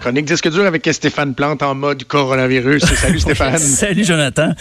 [0.00, 2.84] Chronique disque dur avec Stéphane Plante en mode coronavirus.
[2.96, 3.58] Salut Stéphane.
[3.58, 4.52] Salut Jonathan.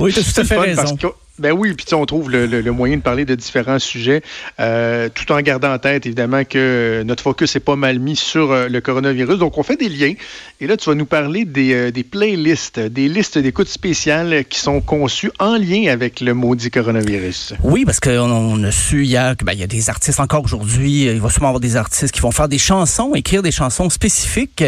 [0.00, 0.98] Oui, tu as tout à fait raison.
[1.40, 4.22] Ben oui, puis on trouve le, moyen de parler de différents sujets,
[4.60, 8.52] euh, tout en gardant en tête évidemment que notre focus est pas mal mis sur
[8.52, 9.40] euh, le coronavirus.
[9.40, 10.14] Donc on fait des liens.
[10.60, 14.60] Et là, tu vas nous parler des, euh, des playlists, des listes d'écoute spéciales qui
[14.60, 17.54] sont conçues en lien avec le maudit coronavirus.
[17.64, 21.06] Oui, parce qu'on on a su hier qu'il ben, y a des artistes encore aujourd'hui.
[21.06, 24.62] Il va sûrement avoir des artistes qui vont faire des chansons, écrire des chansons spécifiques.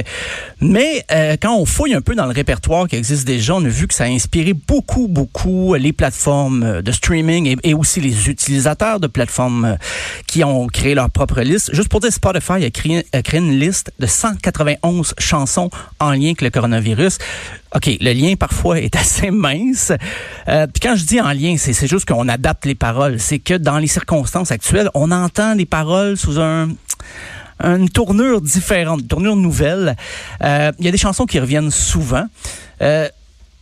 [0.60, 1.04] Mais
[1.40, 3.94] quand on fouille un peu dans le répertoire qui existe déjà, on a vu que
[3.94, 9.06] ça a inspiré beaucoup, beaucoup les plateformes euh, de streaming et, aussi les utilisateurs de
[9.06, 9.76] plateformes euh,
[10.26, 11.74] qui ont créé leur propre liste.
[11.74, 16.50] Juste pour dire, Spotify a créé, une liste de 191 chansons en lien avec le
[16.50, 17.18] coronavirus.
[17.74, 19.92] OK, le lien parfois est assez mince.
[20.48, 23.20] Euh, puis quand je dis en lien, c'est juste qu'on adapte les paroles.
[23.20, 26.68] C'est que dans les circonstances actuelles, on entend des paroles sous un
[27.64, 29.96] une tournure différente, une tournure nouvelle.
[30.42, 32.26] Il y a des chansons qui reviennent souvent.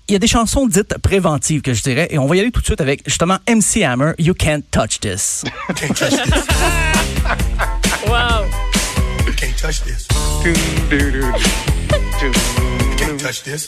[0.09, 2.51] Il y a des chansons dites préventives que je dirais, et on va y aller
[2.51, 5.45] tout de suite avec justement MC Hammer, You Can't Touch This.
[5.77, 6.47] Can't touch this.
[8.09, 8.45] wow.
[9.27, 10.07] You can't touch this.
[12.99, 13.67] Can't touch this.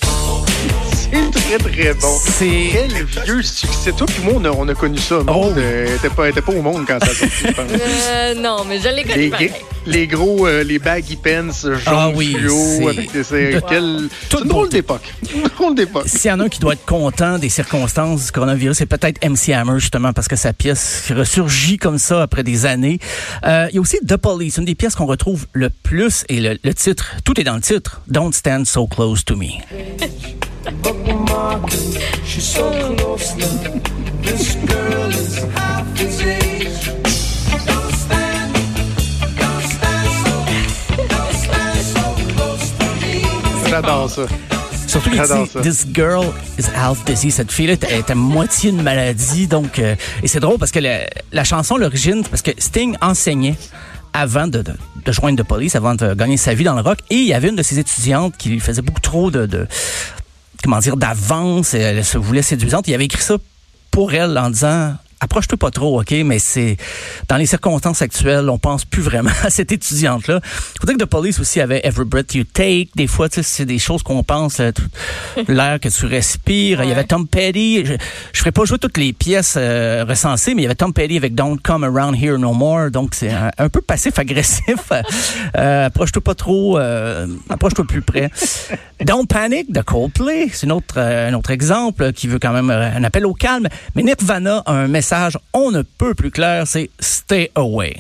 [1.12, 2.18] C'est très, très bon.
[2.20, 2.68] C'est.
[2.72, 3.92] Quel vieux succès.
[3.92, 5.18] Toi puis moi, on a, on a connu ça.
[5.28, 5.52] Oh.
[5.54, 7.70] T'étais pas, pas au monde quand ça sorti, je pense.
[7.70, 9.52] Euh, non, mais je l'ai connu les,
[9.86, 14.08] les gros, euh, les baggy pants jaune ah, oui, fluo avec des C'est une
[14.44, 15.12] drôle d'époque.
[15.56, 16.08] drôle d'époque.
[16.08, 19.24] S'il y en a un qui doit être content des circonstances du coronavirus, c'est peut-être
[19.24, 22.98] MC Hammer, justement, parce que sa pièce ressurgit comme ça après des années.
[23.44, 26.40] Euh, il y a aussi The Police, une des pièces qu'on retrouve le plus, et
[26.40, 29.46] le, le titre, tout est dans le titre, Don't Stand So Close to Me.
[43.68, 44.22] J'adore ça.
[44.86, 46.24] Surtout qu'il dit This girl
[46.58, 47.34] is half disease.
[47.34, 49.46] Cette fille-là est à moitié une maladie.
[49.46, 51.00] Donc, euh, et c'est drôle parce que la,
[51.32, 53.56] la chanson, l'origine, parce que Sting enseignait
[54.12, 54.72] avant de, de,
[55.04, 56.98] de, joindre de police, avant de gagner sa vie dans le rock.
[57.10, 59.66] Et il y avait une de ses étudiantes qui lui faisait beaucoup trop de, de
[60.66, 61.74] comment dire, d'avance.
[61.74, 62.88] Elle se voulait séduisante.
[62.88, 63.36] Il avait écrit ça
[63.90, 66.12] pour elle en disant approche-toi pas trop, OK?
[66.24, 66.76] Mais c'est
[67.28, 70.40] dans les circonstances actuelles, on pense plus vraiment à cette étudiante-là.
[70.80, 72.88] Faudrait que The Police aussi avait Every Breath You Take.
[72.94, 74.60] Des fois, c'est des choses qu'on pense,
[75.48, 76.82] l'air que tu respires.
[76.82, 77.84] Il y avait Tom Petty.
[77.84, 77.94] Je,
[78.32, 81.16] je ferai pas jouer toutes les pièces euh, recensées, mais il y avait Tom Petty
[81.16, 82.90] avec Don't Come Around Here No More.
[82.90, 84.76] Donc, c'est un, peu passif-agressif.
[85.56, 86.78] Euh, approche-toi pas trop.
[86.78, 88.30] Euh, approche-toi plus près.
[89.00, 90.48] Don't Panic de Coldplay.
[90.52, 93.68] C'est un autre, un autre exemple qui veut quand même un appel au calme.
[93.94, 97.94] Mais Nirvana a un message message on ne peut plus clair, c'est Stay Away.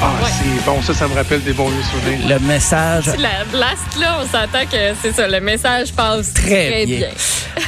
[0.00, 2.26] Ah, c'est bon, ça, ça me rappelle des bons souvenirs.
[2.26, 3.08] Le message.
[3.18, 7.08] La blast, là, on s'entend que c'est ça, le message passe très, bien.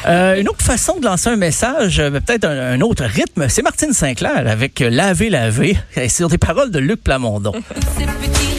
[0.07, 3.93] euh, une autre façon de lancer un message, euh, peut-être un, autre rythme, c'est Martine
[3.93, 5.77] Sinclair avec Laver, laver,
[6.09, 7.53] sur des paroles de Luc Plamondon.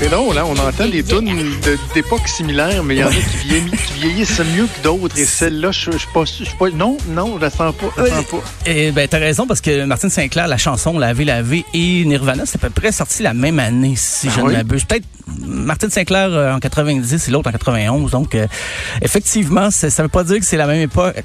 [0.00, 1.50] C'est drôle, là, on entend des tunes
[1.92, 5.18] d'époques similaires, mais il y en a qui, vieillissent mieux que d'autres.
[5.18, 6.22] Et celle-là, je suis pas,
[6.56, 6.70] pas.
[6.70, 7.86] Non, non, je la sens pas.
[7.96, 8.42] Je la sens pas.
[8.64, 12.64] Et ben, t'as raison, parce que Martine Sinclair, la chanson Laver, laver et Nirvana, c'est
[12.64, 14.84] à peu près sorti la même année, si je ne m'abuse.
[14.84, 18.12] Peut-être Martine Sinclair euh, en 90 et l'autre en 91.
[18.12, 18.46] Donc, euh,
[19.02, 21.16] effectivement, ça veut pas dire que c'est la même époque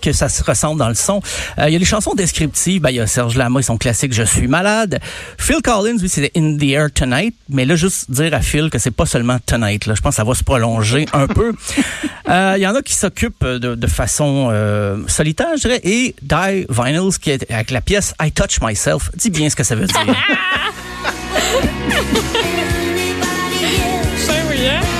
[0.00, 1.20] que ça se ressemble dans le son.
[1.58, 2.80] Euh, il y a les chansons descriptives.
[2.80, 5.00] Ben, il y a Serge Lama et son classique Je suis malade.
[5.38, 7.34] Phil Collins, lui, c'est In the Air Tonight.
[7.48, 9.86] Mais là, juste dire à Phil que c'est pas seulement Tonight.
[9.86, 9.94] Là.
[9.94, 11.52] Je pense que ça va se prolonger un peu.
[12.28, 15.80] Euh, il y en a qui s'occupent de, de, façon euh, solitaire, je dirais.
[15.82, 19.10] Et Die Vinyls, qui est avec la pièce I Touch Myself.
[19.16, 19.96] Dis bien ce que ça veut dire.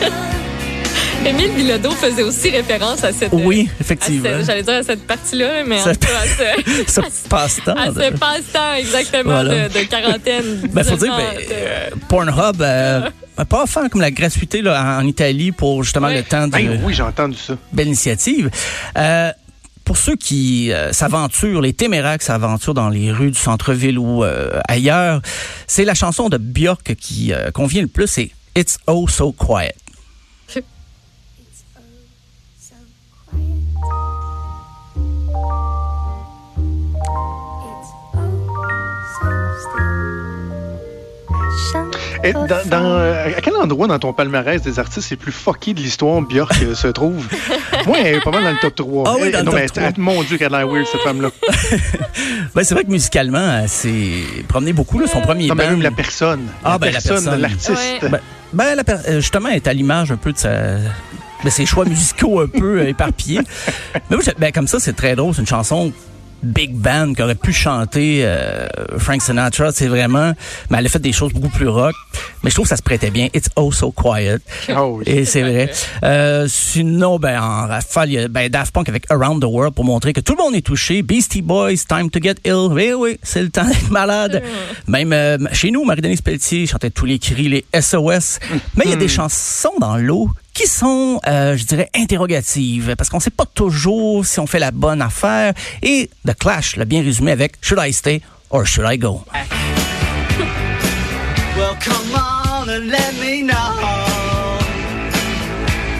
[1.26, 3.32] Émile Bilodeau faisait aussi référence à cette.
[3.32, 4.28] Oui, effectivement.
[4.44, 7.74] J'allais dire à cette partie-là, mais ça, en tout cas, ce passe-temps.
[7.74, 10.68] À ce passe-temps, exactement, de, quarantaine.
[10.72, 12.60] Ben, faut dire, ben, euh, Pornhub.
[12.60, 13.10] Euh,
[13.48, 16.84] pas offert comme la gratuité là, en Italie pour justement le temps de.
[16.84, 17.56] oui, j'ai entendu ça.
[17.72, 18.50] Belle initiative.
[18.96, 19.30] Euh,
[19.86, 24.24] pour ceux qui euh, s'aventurent, les téméraires qui s'aventurent dans les rues du centre-ville ou
[24.24, 25.22] euh, ailleurs,
[25.68, 29.76] c'est la chanson de Björk qui euh, convient le plus, c'est It's Oh So Quiet.
[42.66, 46.20] Dans, euh, à quel endroit dans ton palmarès des artistes les plus fuckés de l'histoire
[46.22, 47.26] Björk euh, se trouve?
[47.86, 49.04] Moi, elle est pas mal dans le top 3.
[49.06, 50.02] Ah oui, dans non, le top mais, 3.
[50.02, 51.30] Mon Dieu, qu'elle a l'air weird, cette femme-là.
[52.54, 54.98] ben, c'est vrai que musicalement, elle s'est promenée beaucoup.
[54.98, 55.70] Là, son premier non, band.
[55.70, 56.46] même la personne.
[56.64, 57.74] Ah, la ben, personne, la personne.
[57.74, 58.10] l'artiste.
[58.10, 58.20] Ben,
[58.52, 60.78] ben la, justement, elle est à l'image un peu de sa
[61.44, 63.40] de ses choix musicaux un peu éparpillés.
[64.10, 65.34] Mais moi, ben, comme ça, c'est très drôle.
[65.34, 65.92] C'est une chanson
[66.42, 68.66] big band qui aurait pu chanter euh,
[68.98, 70.32] Frank Sinatra, c'est vraiment,
[70.70, 71.94] mais elle a fait des choses beaucoup plus rock.
[72.42, 73.28] Mais je trouve que ça se prêtait bien.
[73.34, 74.38] It's oh so quiet.
[74.70, 75.04] Oh, oui.
[75.06, 75.70] Et c'est vrai.
[76.02, 79.74] Euh, sinon, ben en rafale, il y a ben, Daft Punk avec Around the World
[79.74, 81.02] pour montrer que tout le monde est touché.
[81.02, 82.68] Beastie Boys, Time to Get Ill.
[82.70, 84.42] Oui, oui, c'est le temps d'être malade.
[84.86, 88.38] Même euh, chez nous, Marie-Denise Pelletier chantait tous les cris, les SOS.
[88.76, 89.08] Mais il y a des hmm.
[89.08, 94.24] chansons dans l'eau qui sont, euh, je dirais, interrogatives, parce qu'on ne sait pas toujours
[94.24, 95.52] si on fait la bonne affaire.
[95.82, 99.22] Et The Clash l'a bien résumé avec Should I Stay or Should I Go?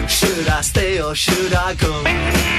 [0.07, 2.56] Should I stay or should I go?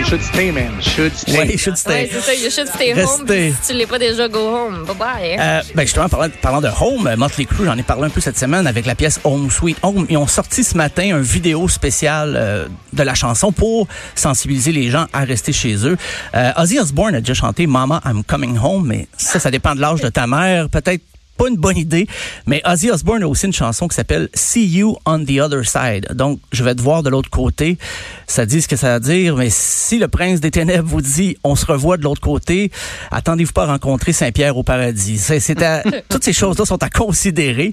[0.00, 0.80] You should stay, man.
[0.80, 1.36] Should stay.
[1.36, 1.90] Ouais, should stay.
[1.90, 2.34] Ouais, c'est ça.
[2.34, 3.26] You should stay home.
[3.28, 4.86] Si tu l'es pas déjà, go home.
[4.86, 5.36] Bye bye.
[5.38, 8.22] Euh, ben justement, parlant, parlant de home, euh, Motley Crue, j'en ai parlé un peu
[8.22, 10.06] cette semaine avec la pièce Home Sweet Home.
[10.08, 14.88] Ils ont sorti ce matin un vidéo spécial euh, de la chanson pour sensibiliser les
[14.88, 15.98] gens à rester chez eux.
[16.34, 19.82] Euh, Ozzy Osbourne a déjà chanté Mama, I'm Coming Home, mais ça, ça dépend de
[19.82, 20.70] l'âge de ta mère.
[20.70, 21.02] Peut-être
[21.40, 22.06] pas une bonne idée.
[22.46, 26.08] Mais Ozzy Osbourne a aussi une chanson qui s'appelle See You on the Other Side.
[26.12, 27.78] Donc, je vais te voir de l'autre côté.
[28.26, 31.38] Ça dit ce que ça veut dire, mais si le prince des ténèbres vous dit
[31.42, 32.70] on se revoit de l'autre côté,
[33.10, 35.16] attendez-vous pas à rencontrer Saint-Pierre au paradis.
[35.16, 35.40] C'est,
[36.10, 37.72] toutes ces choses-là sont à considérer.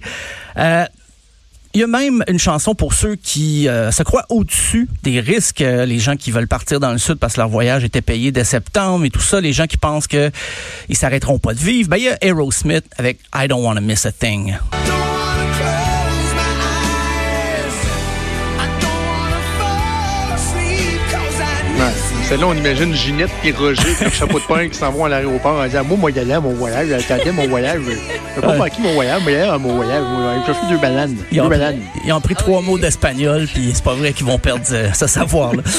[0.57, 0.85] Euh,
[1.77, 5.85] y a même une chanson pour ceux qui euh, se croient au-dessus des risques, euh,
[5.85, 8.43] les gens qui veulent partir dans le sud parce que leur voyage était payé dès
[8.43, 10.31] septembre et tout ça, les gens qui pensent que
[10.89, 11.89] ils s'arrêteront pas de vivre.
[11.89, 14.57] Ben il y a Aerosmith avec I Don't Wanna Miss a Thing.
[22.27, 25.61] Celle-là, on imagine Ginette et Roger avec chapeau de pain qui s'en vont à l'aéroport
[25.61, 27.79] en disant Moi, moi, y aller à mon voyage, j'attendais mon voyage.
[28.37, 30.03] Je pas manqué mon voyage, mais à mon voyage.
[30.45, 31.17] J'ai fait deux bananes.
[31.31, 31.79] Ils ont, deux bananes.
[32.05, 35.07] Ils ont pris trois mots d'espagnol, puis c'est pas vrai qu'ils vont perdre euh, ce
[35.07, 35.63] savoir-là.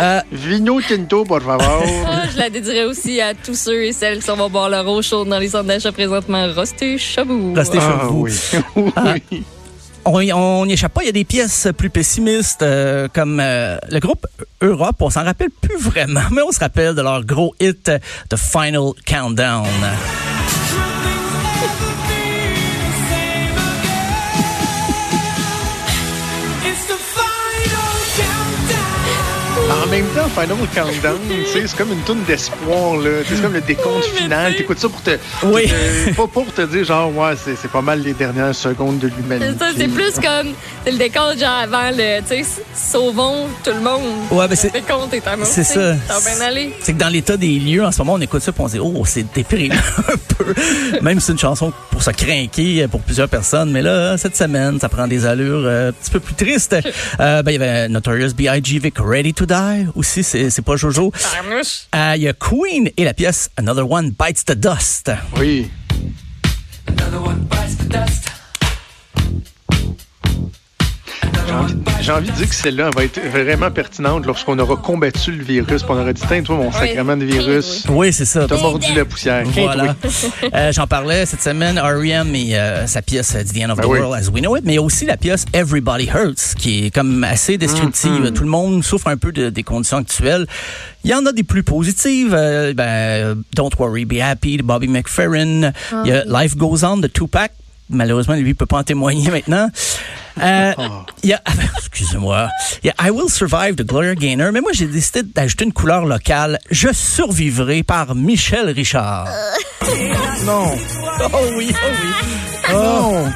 [0.00, 1.84] Euh, Vino tinto, por favor.
[2.06, 4.86] Ah, je la dédierai aussi à tous ceux et celles qui s'en vont boire leur
[4.88, 6.46] eau chaude dans les centres d'achat présentement.
[6.54, 7.52] Restez chabou.
[7.54, 8.26] Restez chabou.
[8.96, 9.44] Ah, oui.
[10.06, 11.02] oui on n'y échappe pas.
[11.02, 14.26] Il y a des pièces plus pessimistes, euh, comme euh, le groupe
[14.60, 14.96] Europe.
[15.00, 17.90] On s'en rappelle plus vraiment, mais on se rappelle de leur gros hit,
[18.28, 19.66] The Final Countdown.
[21.64, 22.11] Thank you.
[30.02, 32.96] Même temps, Final Countdown, c'est comme une toune d'espoir.
[33.28, 34.54] C'est comme le décompte final.
[34.54, 35.10] T'écoutes ça pour te,
[35.44, 35.70] oui.
[36.16, 39.52] pas pour te dire genre ouais, c'est pas mal les dernières secondes de l'humanité.
[39.52, 40.52] C'est ça, c'est plus comme
[40.86, 44.02] le décompte genre avant le, tu sais, sauvons tout le monde.
[44.30, 44.74] Ouais, ben c'est.
[44.74, 45.94] Le décompte est à C'est ça.
[46.80, 48.72] C'est que dans l'état des lieux, en ce moment, on écoute ça et on se
[48.72, 50.54] dit oh, c'est déprimant un peu.
[51.00, 54.80] Même si c'est une chanson pour se craquer pour plusieurs personnes, mais là, cette semaine,
[54.80, 56.76] ça prend des allures euh, un petit peu plus tristes.
[57.20, 58.78] Euh, ben il y avait Notorious B.I.G.
[58.78, 61.12] Vic Ready to Die aussi, c'est pas Jojo.
[61.94, 65.10] Euh, il y a Queen et la pièce Another One Bites the Dust.
[65.38, 65.70] Oui.
[66.86, 68.41] Another one bites the dust.
[72.00, 75.84] J'ai envie, de dire que celle-là va être vraiment pertinente lorsqu'on aura combattu le virus.
[75.88, 77.84] On aura dit, tiens, toi, mon sacrement de virus.
[77.88, 78.46] Oui, c'est ça.
[78.48, 79.44] T'as mordu la poussière.
[79.46, 79.94] Voilà.
[80.54, 82.34] euh, J'en parlais cette semaine, R.E.M.
[82.34, 84.72] et euh, sa pièce The End of ben the World as We Know It, mais
[84.72, 88.24] il y a aussi la pièce Everybody Hurts, qui est comme assez descriptive.
[88.24, 88.32] Mm-hmm.
[88.32, 90.46] Tout le monde souffre un peu de, des conditions actuelles.
[91.04, 92.34] Il y en a des plus positives.
[92.34, 95.72] Euh, ben, Don't Worry, Be Happy de Bobby McFerrin.
[96.04, 96.42] Il y a ah.
[96.42, 97.52] Life Goes On de Tupac
[97.92, 99.70] malheureusement, lui, il peut pas en témoigner maintenant.
[100.40, 100.72] Euh,
[101.22, 101.42] il y a,
[101.78, 102.48] excusez-moi,
[102.82, 105.72] il y a I Will Survive de Gloria Gaynor, mais moi, j'ai décidé d'ajouter une
[105.72, 106.58] couleur locale.
[106.70, 109.28] Je survivrai par Michel Richard.
[110.44, 110.70] non.
[111.32, 112.08] Oh oui, oh oui.
[112.72, 112.74] Oh.
[112.74, 113.26] Oh,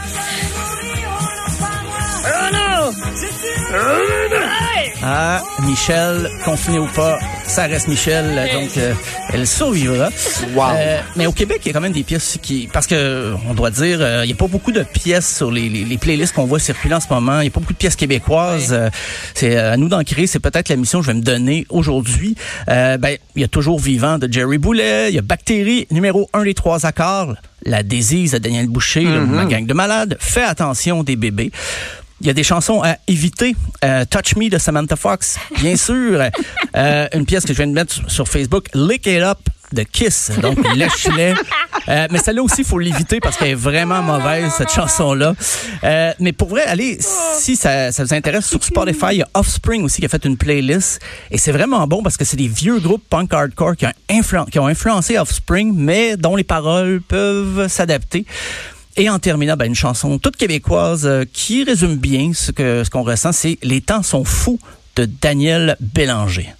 [2.24, 2.92] oh non.
[5.08, 8.92] Ah, Michel, confiné ou pas, ça reste Michel, donc euh,
[9.32, 10.08] elle survivra.
[10.52, 10.64] Wow.
[10.74, 12.68] Euh, mais au Québec, il y a quand même des pièces qui...
[12.72, 15.68] Parce que, on doit dire, euh, il n'y a pas beaucoup de pièces sur les,
[15.68, 17.38] les, les, playlists qu'on voit circuler en ce moment.
[17.38, 18.72] Il n'y a pas beaucoup de pièces québécoises.
[18.72, 18.90] Euh,
[19.34, 20.26] c'est à nous d'en créer.
[20.26, 22.34] C'est peut-être la mission que je vais me donner aujourd'hui.
[22.66, 25.10] ben, il y a toujours Vivant de Jerry Boulet.
[25.10, 27.36] Il y a Bactérie, numéro un des trois accords.
[27.64, 29.26] La Désise de Daniel Boucher, mm -hmm.
[29.26, 30.16] ma gang de malades.
[30.18, 31.52] Fais attention des bébés.
[32.20, 33.54] Il y a des chansons à éviter.
[33.84, 36.22] Euh, Touch Me de Samantha Fox, bien sûr.
[36.76, 39.38] euh, une pièce que je viens de mettre sur Facebook, Lick It Up
[39.72, 40.30] de Kiss.
[40.40, 41.34] Donc, lèche-les.
[41.88, 45.34] Euh, mais celle-là aussi, il faut l'éviter parce qu'elle est vraiment mauvaise, cette chanson-là.
[45.84, 46.98] Euh, mais pour vrai, allez,
[47.38, 50.24] si ça, ça vous intéresse, sur Spotify, il y a Offspring aussi qui a fait
[50.24, 51.00] une playlist.
[51.30, 54.38] Et c'est vraiment bon parce que c'est des vieux groupes punk hardcore qui ont, influ
[54.50, 58.26] qui ont influencé Offspring, mais dont les paroles peuvent s'adapter.
[58.98, 62.88] Et en terminant, ben, une chanson toute québécoise euh, qui résume bien ce que ce
[62.88, 64.58] qu'on ressent, c'est Les temps sont fous
[64.96, 66.54] de Daniel Bélanger.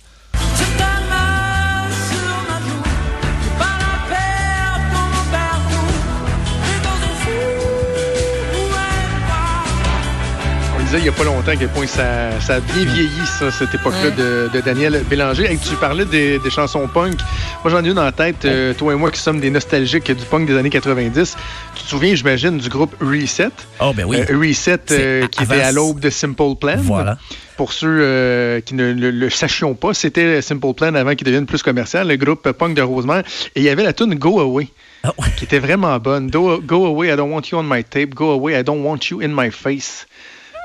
[10.98, 13.74] Il n'y a pas longtemps à quel point ça, ça a bien vieilli, ça, cette
[13.74, 15.52] époque-là de, de, Daniel Bélanger.
[15.52, 17.18] Et tu parlais des, des, chansons punk.
[17.62, 20.24] Moi, j'en ai une en tête, euh, toi et moi qui sommes des nostalgiques du
[20.24, 21.36] punk des années 90.
[21.74, 23.50] Tu te souviens, j'imagine, du groupe Reset?
[23.80, 24.18] Oh, ben oui.
[24.18, 26.76] Euh, Reset euh, qui était à l'aube de Simple Plan.
[26.78, 27.18] Voilà.
[27.56, 31.62] Pour ceux qui ne le, le, sachions pas, c'était Simple Plan avant qu'il devienne plus
[31.62, 33.20] commercial, le groupe punk de Rosemont.
[33.54, 34.68] Et il y avait la tune Go Away.
[35.04, 35.22] Oh.
[35.36, 36.30] qui était vraiment bonne.
[36.30, 38.14] Go away, I don't want you on my tape.
[38.14, 40.06] Go away, I don't want you in my face.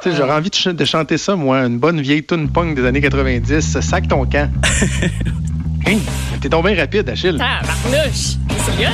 [0.05, 1.59] J'aurais envie de, ch de, chanter ça, moi.
[1.59, 3.79] Une bonne vieille tune punk des années 90.
[3.79, 4.49] Sac ton camp.
[6.41, 7.37] t'es bien rapide, Achille.
[7.39, 8.37] Ah, barnouche.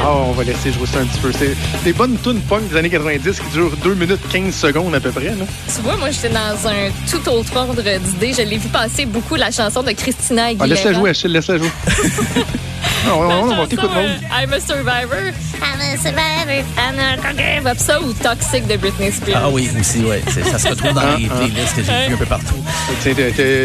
[0.06, 1.32] Oh, on va laisser jouer ça un petit peu.
[1.32, 5.00] C'est des bonnes tunes punk des années 90 qui durent 2 minutes 15 secondes à
[5.00, 5.26] peu près.
[5.26, 5.46] Là.
[5.74, 8.34] Tu vois, moi, j'étais dans un tout autre ordre d'idée.
[8.34, 10.66] Je l'ai vu passer beaucoup la chanson de Christina Aguilera.
[10.66, 11.72] Ah, laisse-la jouer, Achille, laisse-la jouer.
[13.08, 14.06] non, non, non, on t'écoute, monde.
[14.32, 15.34] I'm a survivor.
[15.62, 16.64] I'm a survivor.
[16.78, 17.76] I'm a conqueror.
[17.78, 19.42] Ça ou Toxic de Britney Spears.
[19.44, 20.22] Ah oui, aussi, ouais.
[20.52, 22.56] Ça se retrouve dans les playlists que j'ai vues un peu partout.
[23.02, 23.14] Tiens,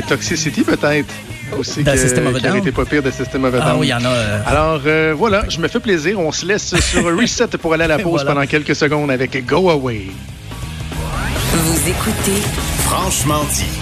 [0.08, 1.12] Toxicity, peut-être?
[1.58, 3.68] Aussi de que, System of a qui pas pire de System of a Down.
[3.68, 4.08] Ah oui, il y en a.
[4.08, 4.42] Euh...
[4.46, 6.18] Alors euh, voilà, je me fais plaisir.
[6.18, 8.34] On se laisse sur Reset pour aller à la pause voilà.
[8.34, 10.06] pendant quelques secondes avec Go Away.
[11.52, 12.42] Vous écoutez
[12.84, 13.80] Franchement dit.